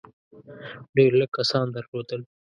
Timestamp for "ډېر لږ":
0.95-1.29